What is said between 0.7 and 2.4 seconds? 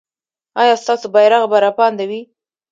ستاسو بیرغ به رپانده وي؟